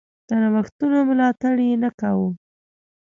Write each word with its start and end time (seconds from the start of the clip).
د 0.27 0.29
نوښتونو 0.41 0.97
ملاتړ 1.09 1.55
یې 1.67 1.73
نه 1.83 1.89
کاوه. 1.99 2.29